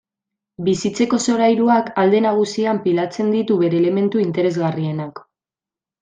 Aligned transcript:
Bizitzeko 0.67 1.17
solairuak 1.25 1.91
alde 2.03 2.21
nagusian 2.27 2.79
pilatzen 2.89 3.29
ditu 3.37 3.59
bere 3.63 3.81
elementu 3.81 4.23
interesgarrienak. 4.29 5.23